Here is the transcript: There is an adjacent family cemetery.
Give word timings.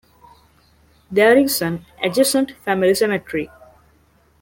There 1.11 1.37
is 1.37 1.61
an 1.61 1.85
adjacent 2.01 2.53
family 2.63 2.95
cemetery. 2.95 3.51